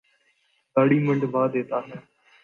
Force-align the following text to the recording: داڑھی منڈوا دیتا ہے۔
داڑھی 0.75 0.97
منڈوا 1.05 1.43
دیتا 1.53 1.77
ہے۔ 1.87 1.95